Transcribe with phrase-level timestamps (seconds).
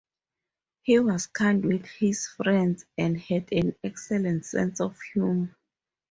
[0.81, 5.55] He was kind with his friends and had an excellent sense of humour.